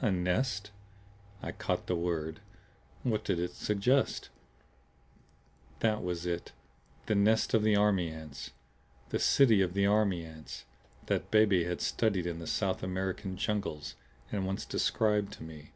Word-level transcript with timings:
"A 0.00 0.08
nest?" 0.12 0.70
I 1.42 1.50
caught 1.50 1.88
the 1.88 1.96
word. 1.96 2.38
What 3.02 3.24
did 3.24 3.40
it 3.40 3.54
suggest? 3.54 4.28
That 5.80 6.00
was 6.00 6.24
it 6.26 6.52
the 7.06 7.16
nest 7.16 7.54
of 7.54 7.64
the 7.64 7.74
army 7.74 8.08
ants, 8.08 8.52
the 9.08 9.18
city 9.18 9.62
of 9.62 9.74
the 9.74 9.84
army 9.84 10.24
ants, 10.24 10.64
that 11.06 11.32
Beebe 11.32 11.64
had 11.64 11.80
studied 11.80 12.24
in 12.24 12.38
the 12.38 12.46
South 12.46 12.84
American 12.84 13.36
jungles 13.36 13.96
and 14.30 14.46
once 14.46 14.64
described 14.64 15.32
to 15.32 15.42
me. 15.42 15.72